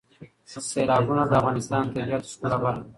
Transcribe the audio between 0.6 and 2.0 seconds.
سیلابونه د افغانستان د